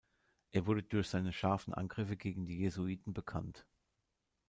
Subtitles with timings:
[0.49, 3.67] Er wurde durch seine scharfen Angriffe gegen die Jesuiten bekannt.